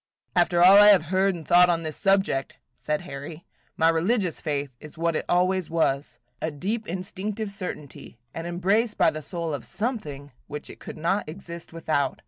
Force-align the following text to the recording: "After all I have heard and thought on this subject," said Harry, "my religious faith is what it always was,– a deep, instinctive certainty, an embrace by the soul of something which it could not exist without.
"After 0.35 0.63
all 0.63 0.77
I 0.77 0.87
have 0.87 1.03
heard 1.13 1.35
and 1.35 1.47
thought 1.47 1.69
on 1.69 1.83
this 1.83 1.95
subject," 1.95 2.57
said 2.75 3.01
Harry, 3.01 3.45
"my 3.77 3.87
religious 3.87 4.41
faith 4.41 4.71
is 4.79 4.97
what 4.97 5.15
it 5.15 5.25
always 5.29 5.69
was,– 5.69 6.17
a 6.41 6.49
deep, 6.49 6.87
instinctive 6.87 7.51
certainty, 7.51 8.17
an 8.33 8.47
embrace 8.47 8.95
by 8.95 9.11
the 9.11 9.21
soul 9.21 9.53
of 9.53 9.63
something 9.63 10.31
which 10.47 10.71
it 10.71 10.79
could 10.79 10.97
not 10.97 11.29
exist 11.29 11.71
without. 11.71 12.19